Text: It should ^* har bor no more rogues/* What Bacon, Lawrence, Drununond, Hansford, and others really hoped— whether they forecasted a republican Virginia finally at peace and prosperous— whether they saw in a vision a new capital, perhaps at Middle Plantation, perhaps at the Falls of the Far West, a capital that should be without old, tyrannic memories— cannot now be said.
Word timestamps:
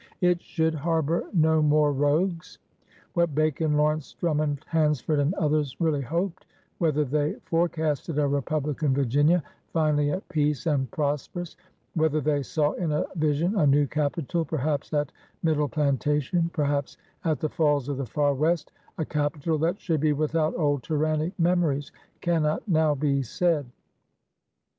It 0.21 0.41
should 0.41 0.73
^* 0.73 0.77
har 0.77 1.03
bor 1.03 1.29
no 1.31 1.61
more 1.61 1.93
rogues/* 1.93 2.57
What 3.13 3.35
Bacon, 3.35 3.77
Lawrence, 3.77 4.15
Drununond, 4.19 4.63
Hansford, 4.65 5.19
and 5.19 5.35
others 5.35 5.79
really 5.79 6.01
hoped— 6.01 6.47
whether 6.79 7.05
they 7.05 7.33
forecasted 7.45 8.17
a 8.17 8.27
republican 8.27 8.95
Virginia 8.95 9.43
finally 9.73 10.09
at 10.09 10.27
peace 10.27 10.65
and 10.65 10.89
prosperous— 10.89 11.55
whether 11.93 12.19
they 12.19 12.41
saw 12.41 12.71
in 12.71 12.91
a 12.91 13.05
vision 13.15 13.55
a 13.59 13.67
new 13.67 13.85
capital, 13.85 14.43
perhaps 14.43 14.91
at 14.91 15.11
Middle 15.43 15.69
Plantation, 15.69 16.49
perhaps 16.51 16.97
at 17.23 17.39
the 17.39 17.49
Falls 17.49 17.87
of 17.87 17.97
the 17.97 18.05
Far 18.07 18.33
West, 18.33 18.71
a 18.97 19.05
capital 19.05 19.59
that 19.59 19.79
should 19.79 19.99
be 20.01 20.13
without 20.13 20.57
old, 20.57 20.81
tyrannic 20.81 21.37
memories— 21.37 21.91
cannot 22.21 22.67
now 22.67 22.95
be 22.95 23.21
said. 23.21 23.67